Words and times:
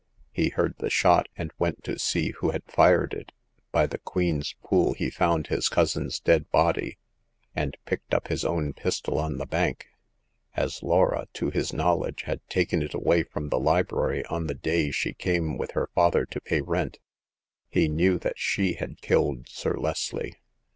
He 0.31 0.49
heard 0.49 0.73
the 0.79 0.89
shot, 0.89 1.27
and 1.37 1.53
went 1.59 1.83
to 1.83 1.99
see 1.99 2.31
who 2.39 2.49
had 2.49 2.63
fired 2.65 3.13
it. 3.13 3.31
By 3.71 3.85
the 3.85 3.99
Queen's 3.99 4.55
Pool 4.63 4.93
he 4.95 5.11
found 5.11 5.45
his 5.45 5.69
cousin's 5.69 6.19
dead 6.19 6.49
body, 6.49 6.97
and 7.55 7.77
picked 7.85 8.11
up 8.11 8.27
his 8.27 8.43
own 8.43 8.73
pistol 8.73 9.19
on 9.19 9.37
the 9.37 9.45
bank. 9.45 9.89
As 10.55 10.81
Laura, 10.81 11.27
to 11.33 11.51
his 11.51 11.71
knowledge, 11.71 12.23
had 12.23 12.41
taken 12.49 12.81
it 12.81 12.95
away 12.95 13.21
from 13.21 13.49
the 13.49 13.59
library 13.59 14.25
on 14.25 14.47
the 14.47 14.55
day 14.55 14.89
she 14.89 15.13
came 15.13 15.55
with 15.55 15.73
her 15.73 15.91
father 15.93 16.25
to 16.25 16.41
pay 16.41 16.61
rent, 16.61 16.97
he 17.69 17.87
knew 17.87 18.17
that 18.17 18.39
she 18.39 18.73
had 18.73 19.01
killed 19.01 19.47
Sir 19.49 19.77
Leslie. 19.77 20.33